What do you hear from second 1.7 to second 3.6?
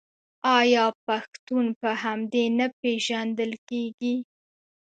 په همدې نه پیژندل